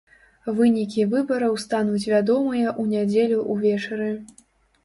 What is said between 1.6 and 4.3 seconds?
стануць вядомыя ў нядзелю ўвечары.